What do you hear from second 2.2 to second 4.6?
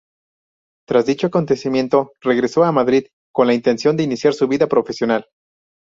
regresó a Madrid con la intención de iniciar su